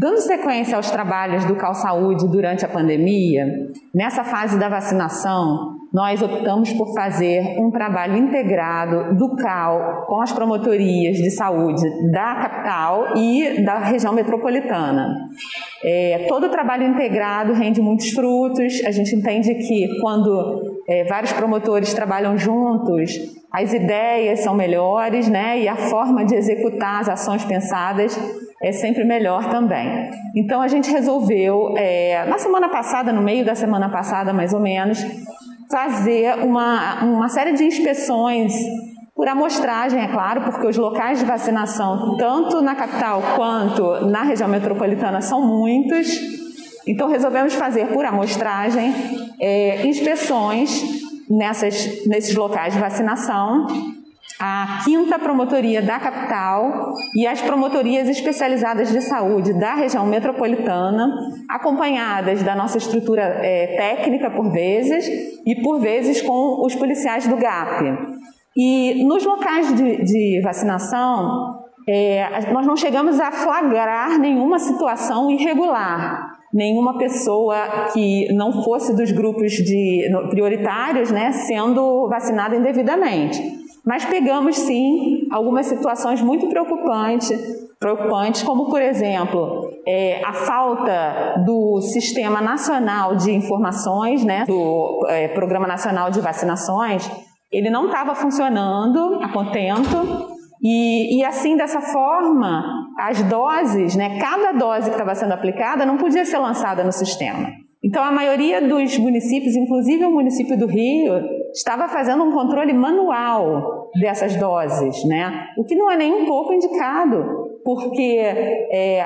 Dando 0.00 0.18
sequência 0.22 0.78
aos 0.78 0.90
trabalhos 0.90 1.44
do 1.44 1.54
Cal 1.56 1.74
Saúde 1.74 2.26
durante 2.26 2.64
a 2.64 2.68
pandemia, 2.68 3.44
nessa 3.94 4.24
fase 4.24 4.58
da 4.58 4.66
vacinação, 4.66 5.76
nós 5.92 6.22
optamos 6.22 6.72
por 6.72 6.94
fazer 6.94 7.58
um 7.58 7.70
trabalho 7.70 8.16
integrado 8.16 9.14
do 9.14 9.36
CAL 9.36 10.06
com 10.06 10.22
as 10.22 10.32
promotorias 10.32 11.18
de 11.18 11.30
saúde 11.30 11.82
da 12.12 12.34
capital 12.36 13.14
e 13.14 13.62
da 13.62 13.78
região 13.78 14.14
metropolitana. 14.14 15.06
É, 15.84 16.24
todo 16.28 16.46
o 16.46 16.48
trabalho 16.48 16.84
integrado 16.84 17.52
rende 17.52 17.82
muitos 17.82 18.08
frutos. 18.08 18.82
A 18.86 18.90
gente 18.90 19.14
entende 19.14 19.54
que 19.54 20.00
quando 20.00 20.69
é, 20.90 21.04
vários 21.04 21.32
promotores 21.32 21.94
trabalham 21.94 22.36
juntos, 22.36 23.12
as 23.52 23.72
ideias 23.72 24.40
são 24.40 24.54
melhores, 24.54 25.28
né? 25.28 25.60
E 25.60 25.68
a 25.68 25.76
forma 25.76 26.24
de 26.24 26.34
executar 26.34 27.00
as 27.00 27.08
ações 27.08 27.44
pensadas 27.44 28.18
é 28.60 28.72
sempre 28.72 29.04
melhor 29.04 29.48
também. 29.50 30.10
Então 30.36 30.60
a 30.60 30.66
gente 30.66 30.90
resolveu, 30.90 31.74
é, 31.76 32.24
na 32.26 32.38
semana 32.38 32.68
passada, 32.68 33.12
no 33.12 33.22
meio 33.22 33.44
da 33.44 33.54
semana 33.54 33.88
passada 33.88 34.32
mais 34.32 34.52
ou 34.52 34.58
menos, 34.60 34.98
fazer 35.70 36.34
uma, 36.44 37.04
uma 37.04 37.28
série 37.28 37.52
de 37.52 37.64
inspeções 37.64 38.52
por 39.14 39.28
amostragem, 39.28 40.00
é 40.00 40.08
claro, 40.08 40.40
porque 40.40 40.66
os 40.66 40.76
locais 40.76 41.20
de 41.20 41.24
vacinação, 41.24 42.16
tanto 42.16 42.60
na 42.62 42.74
capital 42.74 43.22
quanto 43.36 44.06
na 44.06 44.22
região 44.22 44.48
metropolitana, 44.48 45.20
são 45.20 45.46
muitos. 45.46 46.49
Então, 46.86 47.08
resolvemos 47.08 47.54
fazer 47.54 47.86
por 47.88 48.04
amostragem 48.04 48.94
é, 49.40 49.86
inspeções 49.86 50.82
nessas, 51.28 52.06
nesses 52.06 52.34
locais 52.34 52.74
de 52.74 52.80
vacinação 52.80 53.66
a 54.40 54.80
quinta 54.84 55.18
promotoria 55.18 55.82
da 55.82 56.00
capital 56.00 56.94
e 57.14 57.26
as 57.26 57.42
promotorias 57.42 58.08
especializadas 58.08 58.90
de 58.90 59.02
saúde 59.02 59.52
da 59.52 59.74
região 59.74 60.06
metropolitana, 60.06 61.14
acompanhadas 61.46 62.42
da 62.42 62.54
nossa 62.54 62.78
estrutura 62.78 63.20
é, 63.20 63.76
técnica 63.76 64.30
por 64.30 64.50
vezes 64.50 65.06
e 65.44 65.56
por 65.56 65.78
vezes 65.78 66.22
com 66.22 66.64
os 66.64 66.74
policiais 66.74 67.26
do 67.26 67.36
GAP. 67.36 67.84
E 68.56 69.04
nos 69.04 69.26
locais 69.26 69.74
de, 69.74 70.04
de 70.04 70.40
vacinação, 70.42 71.59
é, 71.92 72.52
nós 72.52 72.64
não 72.64 72.76
chegamos 72.76 73.18
a 73.18 73.32
flagrar 73.32 74.16
nenhuma 74.16 74.60
situação 74.60 75.28
irregular, 75.28 76.36
nenhuma 76.54 76.96
pessoa 76.96 77.56
que 77.92 78.32
não 78.32 78.62
fosse 78.62 78.94
dos 78.94 79.10
grupos 79.10 79.50
de, 79.52 80.08
prioritários 80.30 81.10
né, 81.10 81.32
sendo 81.32 82.08
vacinada 82.08 82.54
indevidamente. 82.54 83.42
Mas 83.84 84.04
pegamos 84.04 84.56
sim 84.56 85.26
algumas 85.32 85.66
situações 85.66 86.22
muito 86.22 86.48
preocupantes, 86.48 87.32
preocupantes 87.80 88.42
como 88.44 88.70
por 88.70 88.80
exemplo 88.80 89.68
é, 89.84 90.22
a 90.22 90.32
falta 90.32 91.42
do 91.44 91.80
Sistema 91.80 92.40
Nacional 92.40 93.16
de 93.16 93.32
Informações, 93.32 94.24
né, 94.24 94.44
do 94.46 95.06
é, 95.08 95.26
Programa 95.28 95.66
Nacional 95.66 96.08
de 96.08 96.20
Vacinações, 96.20 97.10
ele 97.50 97.68
não 97.68 97.86
estava 97.86 98.14
funcionando 98.14 99.18
a 99.20 99.32
contento 99.32 100.29
e, 100.62 101.18
e, 101.18 101.24
assim, 101.24 101.56
dessa 101.56 101.80
forma, 101.80 102.62
as 102.98 103.22
doses, 103.22 103.96
né, 103.96 104.18
cada 104.18 104.52
dose 104.52 104.90
que 104.90 104.94
estava 104.94 105.14
sendo 105.14 105.32
aplicada 105.32 105.86
não 105.86 105.96
podia 105.96 106.24
ser 106.24 106.38
lançada 106.38 106.84
no 106.84 106.92
sistema. 106.92 107.48
Então, 107.82 108.04
a 108.04 108.12
maioria 108.12 108.60
dos 108.60 108.98
municípios, 108.98 109.56
inclusive 109.56 110.04
o 110.04 110.10
município 110.10 110.58
do 110.58 110.66
Rio, 110.66 111.14
estava 111.54 111.88
fazendo 111.88 112.22
um 112.22 112.30
controle 112.30 112.74
manual 112.74 113.90
dessas 113.98 114.36
doses, 114.36 115.02
né? 115.06 115.46
O 115.56 115.64
que 115.64 115.74
não 115.74 115.90
é 115.90 115.96
nem 115.96 116.12
um 116.12 116.26
pouco 116.26 116.52
indicado, 116.52 117.24
porque 117.64 118.18
é, 118.70 119.02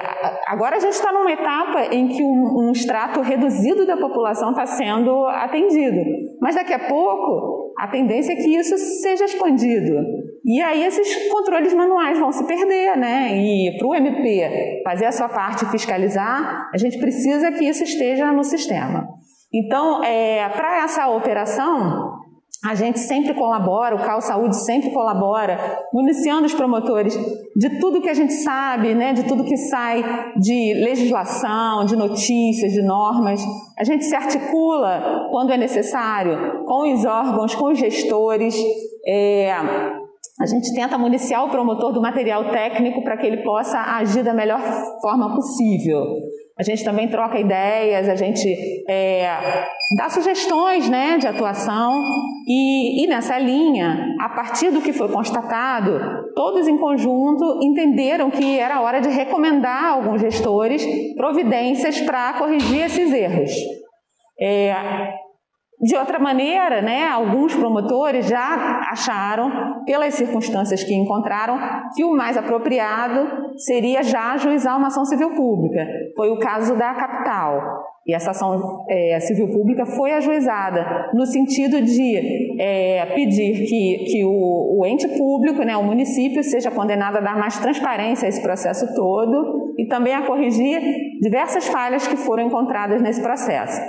agora 0.48 0.76
a 0.76 0.80
gente 0.80 0.92
está 0.92 1.12
numa 1.12 1.30
etapa 1.30 1.94
em 1.94 2.08
que 2.08 2.22
um, 2.24 2.66
um 2.66 2.72
extrato 2.72 3.20
reduzido 3.20 3.86
da 3.86 3.96
população 3.96 4.50
está 4.50 4.66
sendo 4.66 5.24
atendido, 5.26 6.00
mas 6.40 6.56
daqui 6.56 6.72
a 6.72 6.88
pouco 6.88 7.63
a 7.84 7.88
tendência 7.88 8.32
é 8.32 8.36
que 8.36 8.56
isso 8.56 8.76
seja 9.02 9.26
expandido. 9.26 9.94
E 10.42 10.60
aí 10.62 10.84
esses 10.84 11.28
controles 11.30 11.74
manuais 11.74 12.18
vão 12.18 12.32
se 12.32 12.46
perder, 12.46 12.96
né? 12.96 13.36
E 13.36 13.76
para 13.76 13.86
o 13.86 13.94
MP 13.94 14.80
fazer 14.82 15.04
a 15.04 15.12
sua 15.12 15.28
parte 15.28 15.66
fiscalizar, 15.66 16.70
a 16.72 16.78
gente 16.78 16.98
precisa 16.98 17.52
que 17.52 17.64
isso 17.64 17.84
esteja 17.84 18.32
no 18.32 18.42
sistema. 18.42 19.06
Então, 19.52 20.02
é, 20.02 20.48
para 20.48 20.82
essa 20.82 21.08
operação, 21.08 22.13
a 22.64 22.74
gente 22.74 22.98
sempre 22.98 23.34
colabora, 23.34 23.94
o 23.94 23.98
Cal 24.02 24.22
Saúde 24.22 24.56
sempre 24.64 24.90
colabora, 24.90 25.58
municiando 25.92 26.46
os 26.46 26.54
promotores 26.54 27.14
de 27.54 27.78
tudo 27.78 28.00
que 28.00 28.08
a 28.08 28.14
gente 28.14 28.32
sabe, 28.32 28.94
né, 28.94 29.12
de 29.12 29.24
tudo 29.24 29.44
que 29.44 29.56
sai 29.56 30.02
de 30.36 30.72
legislação, 30.74 31.84
de 31.84 31.94
notícias, 31.94 32.72
de 32.72 32.82
normas. 32.82 33.44
A 33.78 33.84
gente 33.84 34.04
se 34.04 34.16
articula 34.16 35.28
quando 35.30 35.52
é 35.52 35.58
necessário 35.58 36.64
com 36.64 36.90
os 36.90 37.04
órgãos, 37.04 37.54
com 37.54 37.70
os 37.70 37.78
gestores. 37.78 38.56
É, 39.06 39.52
a 40.40 40.46
gente 40.46 40.74
tenta 40.74 40.96
municiar 40.96 41.44
o 41.44 41.50
promotor 41.50 41.92
do 41.92 42.00
material 42.00 42.50
técnico 42.50 43.04
para 43.04 43.18
que 43.18 43.26
ele 43.26 43.42
possa 43.42 43.78
agir 43.78 44.24
da 44.24 44.32
melhor 44.32 44.60
forma 45.02 45.34
possível. 45.34 46.02
A 46.56 46.62
gente 46.62 46.84
também 46.84 47.08
troca 47.08 47.38
ideias, 47.38 48.08
a 48.08 48.14
gente 48.14 48.48
é, 48.88 49.26
dá 49.96 50.08
sugestões 50.08 50.88
né, 50.88 51.18
de 51.18 51.26
atuação 51.26 52.00
e, 52.46 53.02
e 53.02 53.06
nessa 53.08 53.36
linha, 53.38 54.14
a 54.20 54.28
partir 54.28 54.70
do 54.70 54.80
que 54.80 54.92
foi 54.92 55.08
constatado, 55.08 55.98
todos 56.36 56.68
em 56.68 56.78
conjunto 56.78 57.58
entenderam 57.60 58.30
que 58.30 58.56
era 58.56 58.80
hora 58.80 59.00
de 59.00 59.08
recomendar 59.08 59.84
a 59.84 59.90
alguns 59.94 60.20
gestores 60.20 60.86
providências 61.16 62.00
para 62.02 62.34
corrigir 62.34 62.84
esses 62.84 63.12
erros. 63.12 63.50
É, 64.40 64.72
de 65.80 65.96
outra 65.96 66.18
maneira, 66.18 66.80
né, 66.80 67.08
alguns 67.08 67.54
promotores 67.54 68.26
já 68.26 68.80
acharam, 68.90 69.82
pelas 69.84 70.14
circunstâncias 70.14 70.82
que 70.82 70.94
encontraram, 70.94 71.58
que 71.94 72.04
o 72.04 72.16
mais 72.16 72.36
apropriado 72.36 73.52
seria 73.58 74.02
já 74.02 74.32
ajuizar 74.32 74.78
uma 74.78 74.86
ação 74.86 75.04
civil 75.04 75.34
pública. 75.34 75.86
Foi 76.16 76.30
o 76.30 76.38
caso 76.38 76.76
da 76.76 76.94
capital. 76.94 77.60
E 78.06 78.14
essa 78.14 78.32
ação 78.32 78.84
é, 78.88 79.18
civil 79.20 79.48
pública 79.50 79.86
foi 79.86 80.12
ajuizada 80.12 81.10
no 81.14 81.24
sentido 81.24 81.80
de 81.80 82.60
é, 82.60 83.06
pedir 83.14 83.66
que, 83.66 84.04
que 84.10 84.24
o, 84.24 84.80
o, 84.80 84.86
ente 84.86 85.08
público, 85.08 85.62
né, 85.62 85.74
o 85.76 85.82
município, 85.82 86.42
seja 86.44 86.70
condenado 86.70 87.16
a 87.16 87.20
dar 87.20 87.38
mais 87.38 87.58
transparência 87.58 88.26
a 88.26 88.28
esse 88.28 88.42
processo 88.42 88.94
todo 88.94 89.74
e 89.78 89.86
também 89.86 90.14
a 90.14 90.26
corrigir 90.26 90.80
diversas 91.20 91.66
falhas 91.66 92.06
que 92.06 92.16
foram 92.16 92.44
encontradas 92.44 93.00
nesse 93.00 93.22
processo. 93.22 93.80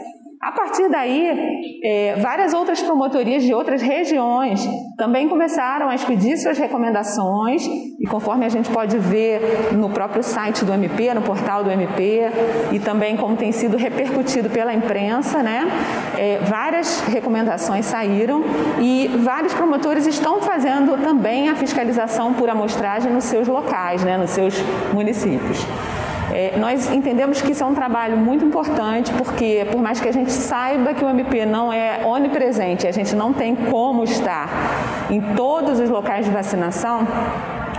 A 0.45 0.51
partir 0.51 0.87
daí, 0.89 1.79
é, 1.83 2.17
várias 2.17 2.53
outras 2.53 2.79
promotorias 2.79 3.41
de 3.41 3.51
outras 3.51 3.81
regiões 3.81 4.63
também 4.95 5.27
começaram 5.27 5.89
a 5.89 5.95
expedir 5.95 6.37
suas 6.37 6.59
recomendações, 6.59 7.65
e 7.65 8.05
conforme 8.07 8.45
a 8.45 8.49
gente 8.49 8.69
pode 8.69 8.95
ver 8.99 9.73
no 9.73 9.89
próprio 9.89 10.21
site 10.21 10.63
do 10.63 10.71
MP, 10.71 11.15
no 11.15 11.23
portal 11.23 11.63
do 11.63 11.71
MP, 11.71 12.29
e 12.71 12.77
também 12.77 13.17
como 13.17 13.35
tem 13.35 13.51
sido 13.51 13.75
repercutido 13.75 14.47
pela 14.47 14.71
imprensa, 14.71 15.41
né, 15.41 15.67
é, 16.15 16.37
várias 16.43 17.01
recomendações 17.01 17.87
saíram 17.87 18.43
e 18.79 19.07
vários 19.23 19.51
promotores 19.51 20.05
estão 20.05 20.41
fazendo 20.41 20.95
também 21.03 21.49
a 21.49 21.55
fiscalização 21.55 22.33
por 22.33 22.51
amostragem 22.51 23.11
nos 23.11 23.23
seus 23.23 23.47
locais, 23.47 24.03
né, 24.03 24.15
nos 24.15 24.29
seus 24.29 24.53
municípios. 24.93 25.65
É, 26.37 26.57
nós 26.57 26.91
entendemos 26.91 27.41
que 27.41 27.53
isso 27.53 27.63
é 27.63 27.65
um 27.65 27.73
trabalho 27.73 28.17
muito 28.17 28.43
importante, 28.43 29.09
porque 29.13 29.65
por 29.71 29.81
mais 29.81 30.01
que 30.01 30.09
a 30.09 30.11
gente 30.11 30.33
saiba 30.33 30.93
que 30.93 31.01
o 31.01 31.07
MP 31.07 31.45
não 31.45 31.71
é 31.71 32.01
onipresente, 32.05 32.85
a 32.85 32.91
gente 32.91 33.15
não 33.15 33.31
tem 33.31 33.55
como 33.55 34.03
estar 34.03 34.49
em 35.09 35.21
todos 35.33 35.79
os 35.79 35.89
locais 35.89 36.25
de 36.25 36.31
vacinação, 36.31 37.07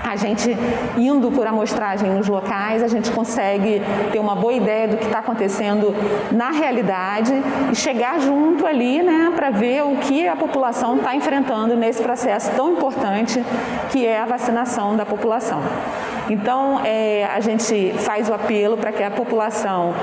a 0.02 0.16
gente 0.16 0.56
indo 0.96 1.30
por 1.30 1.46
amostragem 1.46 2.08
nos 2.08 2.28
locais, 2.28 2.82
a 2.82 2.88
gente 2.88 3.10
consegue 3.10 3.82
ter 4.10 4.18
uma 4.18 4.34
boa 4.34 4.54
ideia 4.54 4.88
do 4.88 4.96
que 4.96 5.04
está 5.04 5.18
acontecendo 5.18 5.94
na 6.32 6.50
realidade 6.50 7.34
e 7.70 7.74
chegar 7.74 8.18
junto 8.20 8.66
ali, 8.66 9.02
né, 9.02 9.32
para 9.36 9.50
ver 9.50 9.82
o 9.82 9.96
que 9.96 10.26
a 10.26 10.34
população 10.34 10.96
está 10.96 11.14
enfrentando 11.14 11.76
nesse 11.76 12.02
processo 12.02 12.50
tão 12.56 12.72
importante 12.72 13.44
que 13.90 14.06
é 14.06 14.18
a 14.18 14.24
vacinação 14.24 14.96
da 14.96 15.04
população. 15.04 15.60
Então, 16.28 16.80
é, 16.84 17.24
a 17.24 17.40
gente 17.40 17.92
faz 17.98 18.28
o 18.28 18.34
apelo 18.34 18.76
para 18.76 18.92
que 18.92 19.02
a 19.02 19.10
população 19.10 19.94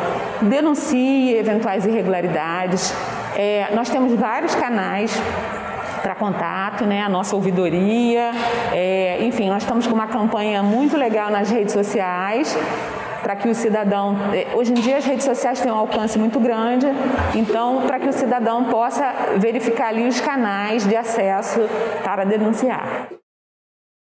denuncie 0.42 1.36
eventuais 1.36 1.86
irregularidades. 1.86 2.94
É, 3.36 3.68
nós 3.74 3.90
temos 3.90 4.14
vários 4.14 4.56
canais 4.56 5.12
para 6.02 6.16
contato, 6.16 6.86
né? 6.86 7.02
A 7.02 7.10
nossa 7.10 7.36
ouvidoria, 7.36 8.32
é, 8.72 9.18
enfim, 9.22 9.50
nós 9.50 9.64
estamos 9.64 9.88
com 9.88 9.94
uma 9.94 10.08
campanha 10.08 10.62
muito 10.62 10.98
legal 10.98 11.32
nas 11.32 11.50
redes 11.50 11.74
sociais 11.74 12.56
para 13.24 13.38
que 13.38 13.48
o 13.48 13.56
cidadão, 13.56 14.18
é, 14.34 14.54
hoje 14.54 14.72
em 14.72 14.76
dia 14.76 14.98
as 14.98 15.06
redes 15.06 15.24
sociais 15.24 15.62
têm 15.62 15.72
um 15.72 15.76
alcance 15.76 16.20
muito 16.20 16.42
grande, 16.42 16.86
então 17.34 17.84
para 17.88 17.98
que 17.98 18.10
o 18.10 18.14
cidadão 18.14 18.66
possa 18.66 19.14
verificar 19.38 19.88
ali 19.88 20.06
os 20.06 20.20
canais 20.20 20.86
de 20.86 20.96
acesso 20.96 21.62
para 22.04 22.26
denunciar. 22.26 23.08